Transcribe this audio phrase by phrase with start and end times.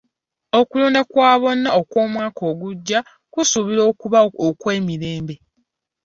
[0.59, 2.99] Okulonda kwa bonna okw'omwaka ogujja
[3.33, 5.35] kusuubirwa okuba okw'emirembe.